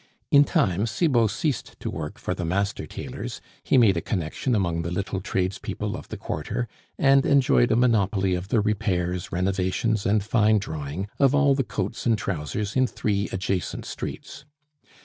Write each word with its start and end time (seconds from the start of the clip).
In 0.31 0.45
time 0.45 0.87
Cibot 0.87 1.29
ceased 1.29 1.79
to 1.79 1.91
work 1.91 2.17
for 2.17 2.33
the 2.33 2.43
master 2.43 2.87
tailors; 2.87 3.39
he 3.63 3.77
made 3.77 3.95
a 3.95 4.01
connection 4.01 4.55
among 4.55 4.81
the 4.81 4.89
little 4.89 5.21
trades 5.21 5.59
people 5.59 5.95
of 5.95 6.07
the 6.07 6.17
quarter, 6.17 6.67
and 6.97 7.23
enjoyed 7.23 7.69
a 7.71 7.75
monopoly 7.75 8.33
of 8.33 8.47
the 8.47 8.61
repairs, 8.61 9.31
renovations, 9.31 10.07
and 10.07 10.23
fine 10.23 10.57
drawing 10.57 11.07
of 11.19 11.35
all 11.35 11.53
the 11.53 11.63
coats 11.63 12.07
and 12.07 12.17
trousers 12.17 12.75
in 12.75 12.87
three 12.87 13.29
adjacent 13.31 13.85
streets. 13.85 14.43